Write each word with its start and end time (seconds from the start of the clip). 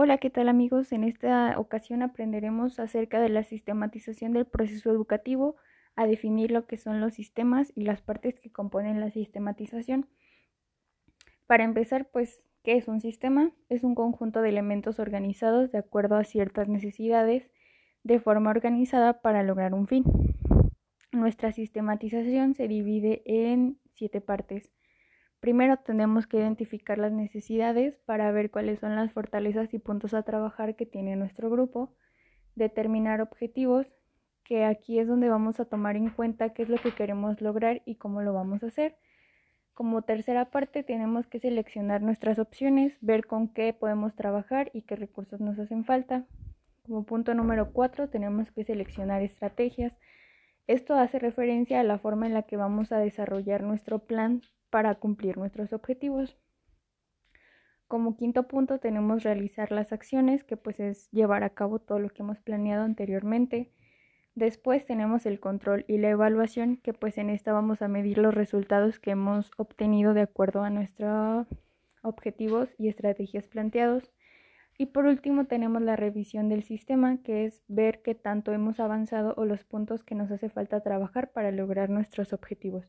Hola, 0.00 0.18
¿qué 0.18 0.30
tal 0.30 0.48
amigos? 0.48 0.92
En 0.92 1.02
esta 1.02 1.58
ocasión 1.58 2.02
aprenderemos 2.02 2.78
acerca 2.78 3.18
de 3.20 3.30
la 3.30 3.42
sistematización 3.42 4.32
del 4.32 4.46
proceso 4.46 4.92
educativo, 4.92 5.56
a 5.96 6.06
definir 6.06 6.52
lo 6.52 6.68
que 6.68 6.76
son 6.76 7.00
los 7.00 7.14
sistemas 7.14 7.72
y 7.74 7.82
las 7.82 8.00
partes 8.00 8.38
que 8.38 8.52
componen 8.52 9.00
la 9.00 9.10
sistematización. 9.10 10.06
Para 11.48 11.64
empezar, 11.64 12.08
pues, 12.12 12.44
¿qué 12.62 12.76
es 12.76 12.86
un 12.86 13.00
sistema? 13.00 13.50
Es 13.68 13.82
un 13.82 13.96
conjunto 13.96 14.40
de 14.40 14.50
elementos 14.50 15.00
organizados 15.00 15.72
de 15.72 15.78
acuerdo 15.78 16.14
a 16.14 16.22
ciertas 16.22 16.68
necesidades 16.68 17.50
de 18.04 18.20
forma 18.20 18.50
organizada 18.50 19.20
para 19.20 19.42
lograr 19.42 19.74
un 19.74 19.88
fin. 19.88 20.04
Nuestra 21.10 21.50
sistematización 21.50 22.54
se 22.54 22.68
divide 22.68 23.22
en 23.24 23.80
siete 23.94 24.20
partes. 24.20 24.70
Primero 25.40 25.76
tenemos 25.76 26.26
que 26.26 26.38
identificar 26.38 26.98
las 26.98 27.12
necesidades 27.12 27.96
para 28.06 28.30
ver 28.32 28.50
cuáles 28.50 28.80
son 28.80 28.96
las 28.96 29.12
fortalezas 29.12 29.72
y 29.72 29.78
puntos 29.78 30.12
a 30.12 30.24
trabajar 30.24 30.74
que 30.74 30.84
tiene 30.84 31.14
nuestro 31.14 31.48
grupo, 31.48 31.94
determinar 32.56 33.20
objetivos, 33.20 33.94
que 34.42 34.64
aquí 34.64 34.98
es 34.98 35.06
donde 35.06 35.28
vamos 35.28 35.60
a 35.60 35.64
tomar 35.64 35.96
en 35.96 36.10
cuenta 36.10 36.54
qué 36.54 36.62
es 36.62 36.68
lo 36.68 36.78
que 36.78 36.92
queremos 36.92 37.40
lograr 37.40 37.82
y 37.84 37.96
cómo 37.96 38.20
lo 38.22 38.32
vamos 38.32 38.64
a 38.64 38.66
hacer. 38.66 38.96
Como 39.74 40.02
tercera 40.02 40.50
parte 40.50 40.82
tenemos 40.82 41.28
que 41.28 41.38
seleccionar 41.38 42.02
nuestras 42.02 42.40
opciones, 42.40 42.96
ver 43.00 43.26
con 43.26 43.46
qué 43.46 43.72
podemos 43.72 44.16
trabajar 44.16 44.70
y 44.72 44.82
qué 44.82 44.96
recursos 44.96 45.40
nos 45.40 45.56
hacen 45.60 45.84
falta. 45.84 46.26
Como 46.84 47.04
punto 47.04 47.34
número 47.34 47.72
cuatro 47.72 48.08
tenemos 48.08 48.50
que 48.50 48.64
seleccionar 48.64 49.22
estrategias. 49.22 49.96
Esto 50.66 50.94
hace 50.94 51.20
referencia 51.20 51.78
a 51.78 51.84
la 51.84 51.98
forma 51.98 52.26
en 52.26 52.34
la 52.34 52.42
que 52.42 52.56
vamos 52.56 52.90
a 52.90 52.98
desarrollar 52.98 53.62
nuestro 53.62 54.00
plan 54.00 54.42
para 54.70 54.94
cumplir 54.96 55.36
nuestros 55.36 55.72
objetivos. 55.72 56.36
Como 57.88 58.16
quinto 58.16 58.48
punto 58.48 58.78
tenemos 58.78 59.22
realizar 59.22 59.72
las 59.72 59.92
acciones, 59.92 60.44
que 60.44 60.58
pues 60.58 60.78
es 60.78 61.10
llevar 61.10 61.42
a 61.42 61.50
cabo 61.50 61.78
todo 61.78 61.98
lo 61.98 62.10
que 62.10 62.22
hemos 62.22 62.38
planeado 62.38 62.84
anteriormente. 62.84 63.72
Después 64.34 64.84
tenemos 64.84 65.24
el 65.24 65.40
control 65.40 65.86
y 65.88 65.96
la 65.96 66.10
evaluación, 66.10 66.76
que 66.76 66.92
pues 66.92 67.16
en 67.16 67.30
esta 67.30 67.52
vamos 67.52 67.80
a 67.80 67.88
medir 67.88 68.18
los 68.18 68.34
resultados 68.34 69.00
que 69.00 69.12
hemos 69.12 69.50
obtenido 69.56 70.12
de 70.12 70.20
acuerdo 70.20 70.62
a 70.62 70.70
nuestros 70.70 71.46
objetivos 72.02 72.68
y 72.78 72.88
estrategias 72.88 73.48
planteados. 73.48 74.12
Y 74.76 74.86
por 74.86 75.06
último 75.06 75.46
tenemos 75.46 75.82
la 75.82 75.96
revisión 75.96 76.48
del 76.48 76.62
sistema, 76.62 77.22
que 77.22 77.46
es 77.46 77.62
ver 77.68 78.02
qué 78.02 78.14
tanto 78.14 78.52
hemos 78.52 78.80
avanzado 78.80 79.34
o 79.38 79.44
los 79.44 79.64
puntos 79.64 80.04
que 80.04 80.14
nos 80.14 80.30
hace 80.30 80.50
falta 80.50 80.82
trabajar 80.82 81.32
para 81.32 81.50
lograr 81.50 81.88
nuestros 81.90 82.32
objetivos. 82.32 82.84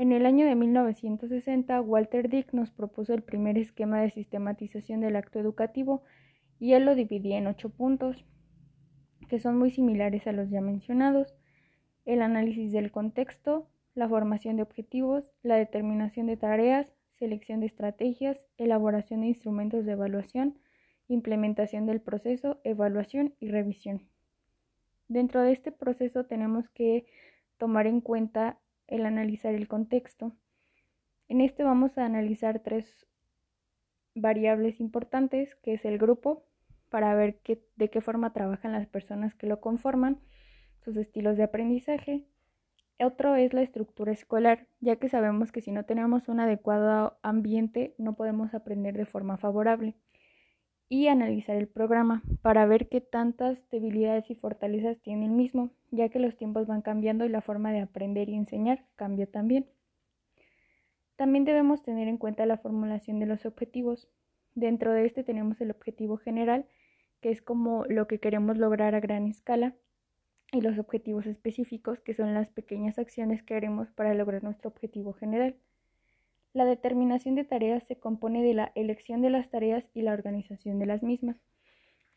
En 0.00 0.12
el 0.12 0.24
año 0.24 0.46
de 0.46 0.54
1960, 0.54 1.78
Walter 1.82 2.30
Dick 2.30 2.54
nos 2.54 2.70
propuso 2.70 3.12
el 3.12 3.22
primer 3.22 3.58
esquema 3.58 4.00
de 4.00 4.10
sistematización 4.10 5.02
del 5.02 5.14
acto 5.14 5.38
educativo 5.38 6.04
y 6.58 6.72
él 6.72 6.86
lo 6.86 6.94
dividía 6.94 7.36
en 7.36 7.46
ocho 7.46 7.68
puntos, 7.68 8.24
que 9.28 9.40
son 9.40 9.58
muy 9.58 9.70
similares 9.70 10.26
a 10.26 10.32
los 10.32 10.48
ya 10.48 10.62
mencionados. 10.62 11.34
El 12.06 12.22
análisis 12.22 12.72
del 12.72 12.90
contexto, 12.90 13.68
la 13.94 14.08
formación 14.08 14.56
de 14.56 14.62
objetivos, 14.62 15.30
la 15.42 15.56
determinación 15.56 16.28
de 16.28 16.38
tareas, 16.38 16.94
selección 17.18 17.60
de 17.60 17.66
estrategias, 17.66 18.46
elaboración 18.56 19.20
de 19.20 19.26
instrumentos 19.26 19.84
de 19.84 19.92
evaluación, 19.92 20.58
implementación 21.08 21.84
del 21.84 22.00
proceso, 22.00 22.58
evaluación 22.64 23.34
y 23.38 23.50
revisión. 23.50 24.08
Dentro 25.08 25.42
de 25.42 25.52
este 25.52 25.72
proceso 25.72 26.24
tenemos 26.24 26.70
que 26.70 27.04
tomar 27.58 27.86
en 27.86 28.00
cuenta 28.00 28.58
el 28.90 29.06
analizar 29.06 29.54
el 29.54 29.68
contexto. 29.68 30.32
En 31.28 31.40
este 31.40 31.62
vamos 31.62 31.96
a 31.96 32.04
analizar 32.04 32.60
tres 32.60 33.06
variables 34.14 34.80
importantes, 34.80 35.54
que 35.62 35.74
es 35.74 35.84
el 35.84 35.96
grupo, 35.96 36.44
para 36.88 37.14
ver 37.14 37.38
qué, 37.42 37.62
de 37.76 37.88
qué 37.88 38.00
forma 38.00 38.32
trabajan 38.32 38.72
las 38.72 38.86
personas 38.88 39.34
que 39.34 39.46
lo 39.46 39.60
conforman, 39.60 40.20
sus 40.84 40.96
estilos 40.96 41.36
de 41.36 41.44
aprendizaje. 41.44 42.26
Otro 42.98 43.36
es 43.36 43.54
la 43.54 43.62
estructura 43.62 44.12
escolar, 44.12 44.66
ya 44.80 44.96
que 44.96 45.08
sabemos 45.08 45.52
que 45.52 45.62
si 45.62 45.70
no 45.72 45.84
tenemos 45.84 46.28
un 46.28 46.40
adecuado 46.40 47.18
ambiente 47.22 47.94
no 47.96 48.14
podemos 48.14 48.52
aprender 48.52 48.96
de 48.96 49.06
forma 49.06 49.38
favorable. 49.38 49.94
Y 50.92 51.06
analizar 51.06 51.54
el 51.54 51.68
programa 51.68 52.20
para 52.42 52.66
ver 52.66 52.88
qué 52.88 53.00
tantas 53.00 53.56
debilidades 53.70 54.28
y 54.28 54.34
fortalezas 54.34 55.00
tiene 55.00 55.26
el 55.26 55.30
mismo, 55.30 55.70
ya 55.92 56.08
que 56.08 56.18
los 56.18 56.36
tiempos 56.36 56.66
van 56.66 56.82
cambiando 56.82 57.24
y 57.24 57.28
la 57.28 57.40
forma 57.40 57.70
de 57.70 57.80
aprender 57.80 58.28
y 58.28 58.34
enseñar 58.34 58.84
cambia 58.96 59.30
también. 59.30 59.66
También 61.14 61.44
debemos 61.44 61.84
tener 61.84 62.08
en 62.08 62.18
cuenta 62.18 62.44
la 62.44 62.58
formulación 62.58 63.20
de 63.20 63.26
los 63.26 63.46
objetivos. 63.46 64.08
Dentro 64.56 64.92
de 64.92 65.06
este 65.06 65.22
tenemos 65.22 65.60
el 65.60 65.70
objetivo 65.70 66.16
general, 66.16 66.66
que 67.20 67.30
es 67.30 67.40
como 67.40 67.84
lo 67.84 68.08
que 68.08 68.18
queremos 68.18 68.58
lograr 68.58 68.96
a 68.96 69.00
gran 69.00 69.28
escala, 69.28 69.76
y 70.52 70.60
los 70.60 70.76
objetivos 70.76 71.26
específicos, 71.26 72.00
que 72.00 72.14
son 72.14 72.34
las 72.34 72.48
pequeñas 72.48 72.98
acciones 72.98 73.44
que 73.44 73.54
haremos 73.54 73.92
para 73.92 74.12
lograr 74.14 74.42
nuestro 74.42 74.70
objetivo 74.70 75.12
general. 75.12 75.54
La 76.52 76.64
determinación 76.64 77.36
de 77.36 77.44
tareas 77.44 77.84
se 77.84 77.96
compone 77.96 78.42
de 78.42 78.54
la 78.54 78.72
elección 78.74 79.22
de 79.22 79.30
las 79.30 79.50
tareas 79.50 79.88
y 79.94 80.02
la 80.02 80.12
organización 80.12 80.78
de 80.78 80.86
las 80.86 81.02
mismas. 81.02 81.36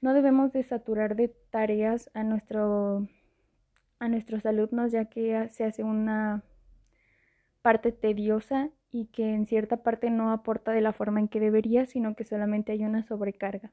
No 0.01 0.13
debemos 0.13 0.51
de 0.51 0.63
saturar 0.63 1.15
de 1.15 1.29
tareas 1.49 2.09
a 2.13 2.21
a 3.99 4.09
nuestros 4.09 4.45
alumnos 4.45 4.91
ya 4.91 5.05
que 5.05 5.47
se 5.49 5.63
hace 5.63 5.83
una 5.83 6.43
parte 7.61 7.91
tediosa 7.91 8.69
y 8.91 9.05
que 9.07 9.33
en 9.33 9.47
cierta 9.47 9.77
parte 9.77 10.09
no 10.09 10.31
aporta 10.31 10.71
de 10.71 10.81
la 10.81 10.93
forma 10.93 11.19
en 11.19 11.27
que 11.27 11.39
debería, 11.39 11.85
sino 11.85 12.15
que 12.15 12.25
solamente 12.25 12.73
hay 12.73 12.83
una 12.83 13.03
sobrecarga. 13.03 13.71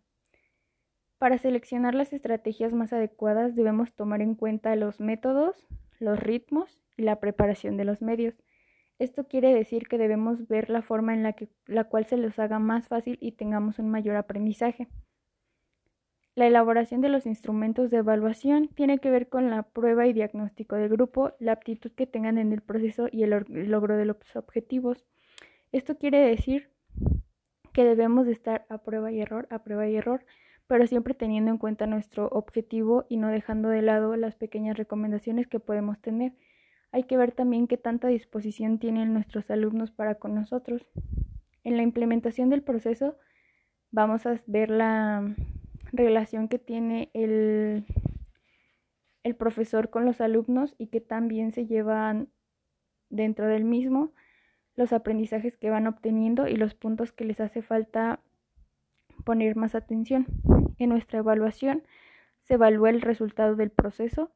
Para 1.18 1.36
seleccionar 1.36 1.94
las 1.94 2.14
estrategias 2.14 2.72
más 2.72 2.94
adecuadas 2.94 3.54
debemos 3.54 3.92
tomar 3.92 4.22
en 4.22 4.34
cuenta 4.34 4.74
los 4.76 5.00
métodos, 5.00 5.66
los 5.98 6.18
ritmos 6.18 6.80
y 6.96 7.02
la 7.02 7.20
preparación 7.20 7.76
de 7.76 7.84
los 7.84 8.00
medios. 8.00 8.34
Esto 9.00 9.26
quiere 9.26 9.54
decir 9.54 9.88
que 9.88 9.96
debemos 9.96 10.46
ver 10.46 10.68
la 10.68 10.82
forma 10.82 11.14
en 11.14 11.22
la, 11.22 11.32
que, 11.32 11.48
la 11.64 11.84
cual 11.84 12.04
se 12.04 12.18
los 12.18 12.38
haga 12.38 12.58
más 12.58 12.86
fácil 12.86 13.16
y 13.18 13.32
tengamos 13.32 13.78
un 13.78 13.88
mayor 13.88 14.14
aprendizaje. 14.14 14.88
La 16.34 16.46
elaboración 16.46 17.00
de 17.00 17.08
los 17.08 17.24
instrumentos 17.24 17.90
de 17.90 17.96
evaluación 17.96 18.68
tiene 18.68 18.98
que 18.98 19.10
ver 19.10 19.30
con 19.30 19.48
la 19.48 19.62
prueba 19.62 20.06
y 20.06 20.12
diagnóstico 20.12 20.76
del 20.76 20.90
grupo, 20.90 21.32
la 21.38 21.52
aptitud 21.52 21.90
que 21.92 22.06
tengan 22.06 22.36
en 22.36 22.52
el 22.52 22.60
proceso 22.60 23.08
y 23.10 23.22
el 23.22 23.30
logro 23.70 23.96
de 23.96 24.04
los 24.04 24.18
objetivos. 24.36 25.06
Esto 25.72 25.96
quiere 25.96 26.18
decir 26.18 26.68
que 27.72 27.84
debemos 27.84 28.26
de 28.26 28.32
estar 28.32 28.66
a 28.68 28.82
prueba 28.82 29.10
y 29.10 29.22
error, 29.22 29.48
a 29.48 29.60
prueba 29.64 29.88
y 29.88 29.96
error, 29.96 30.26
pero 30.66 30.86
siempre 30.86 31.14
teniendo 31.14 31.50
en 31.50 31.56
cuenta 31.56 31.86
nuestro 31.86 32.28
objetivo 32.28 33.06
y 33.08 33.16
no 33.16 33.28
dejando 33.28 33.70
de 33.70 33.80
lado 33.80 34.14
las 34.16 34.36
pequeñas 34.36 34.76
recomendaciones 34.76 35.46
que 35.46 35.58
podemos 35.58 35.98
tener. 36.02 36.34
Hay 36.92 37.04
que 37.04 37.16
ver 37.16 37.32
también 37.32 37.66
qué 37.66 37.76
tanta 37.76 38.08
disposición 38.08 38.78
tienen 38.78 39.12
nuestros 39.14 39.50
alumnos 39.50 39.90
para 39.90 40.16
con 40.16 40.34
nosotros. 40.34 40.86
En 41.62 41.76
la 41.76 41.82
implementación 41.82 42.50
del 42.50 42.62
proceso 42.62 43.16
vamos 43.90 44.26
a 44.26 44.40
ver 44.46 44.70
la 44.70 45.34
relación 45.92 46.48
que 46.48 46.58
tiene 46.58 47.10
el, 47.14 47.84
el 49.22 49.36
profesor 49.36 49.90
con 49.90 50.04
los 50.04 50.20
alumnos 50.20 50.74
y 50.78 50.88
que 50.88 51.00
también 51.00 51.52
se 51.52 51.66
llevan 51.66 52.28
dentro 53.08 53.46
del 53.46 53.64
mismo 53.64 54.12
los 54.76 54.92
aprendizajes 54.92 55.56
que 55.56 55.70
van 55.70 55.86
obteniendo 55.86 56.48
y 56.48 56.56
los 56.56 56.74
puntos 56.74 57.12
que 57.12 57.24
les 57.24 57.40
hace 57.40 57.60
falta 57.60 58.20
poner 59.24 59.54
más 59.56 59.74
atención. 59.74 60.26
En 60.78 60.88
nuestra 60.88 61.18
evaluación 61.18 61.82
se 62.44 62.54
evalúa 62.54 62.90
el 62.90 63.02
resultado 63.02 63.56
del 63.56 63.70
proceso, 63.70 64.32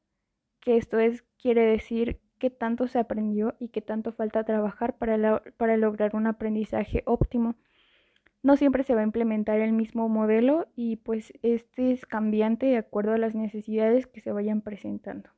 que 0.60 0.76
esto 0.76 0.98
es 0.98 1.24
quiere 1.38 1.62
decir 1.62 2.20
qué 2.44 2.50
tanto 2.50 2.88
se 2.88 2.98
aprendió 2.98 3.54
y 3.58 3.68
qué 3.68 3.80
tanto 3.80 4.12
falta 4.12 4.44
trabajar 4.44 4.98
para, 4.98 5.42
para 5.56 5.78
lograr 5.78 6.14
un 6.14 6.26
aprendizaje 6.26 7.02
óptimo. 7.06 7.54
No 8.42 8.58
siempre 8.58 8.82
se 8.82 8.94
va 8.94 9.00
a 9.00 9.04
implementar 9.04 9.60
el 9.60 9.72
mismo 9.72 10.10
modelo 10.10 10.66
y 10.76 10.96
pues 10.96 11.32
este 11.42 11.92
es 11.92 12.04
cambiante 12.04 12.66
de 12.66 12.76
acuerdo 12.76 13.14
a 13.14 13.18
las 13.18 13.34
necesidades 13.34 14.06
que 14.06 14.20
se 14.20 14.30
vayan 14.30 14.60
presentando. 14.60 15.30